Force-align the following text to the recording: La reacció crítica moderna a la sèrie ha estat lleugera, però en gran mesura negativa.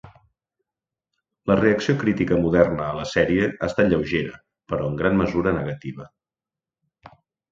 La 1.51 1.57
reacció 1.59 1.93
crítica 2.03 2.39
moderna 2.45 2.87
a 2.87 2.95
la 2.99 3.05
sèrie 3.11 3.51
ha 3.51 3.67
estat 3.69 3.91
lleugera, 3.91 4.39
però 4.73 4.89
en 4.93 4.97
gran 5.03 5.19
mesura 5.21 5.53
negativa. 5.59 6.09